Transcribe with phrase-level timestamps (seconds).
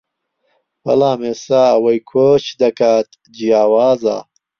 [0.83, 4.17] بەڵام ئێستا ئەوەی کۆچ دەکات جیاوازە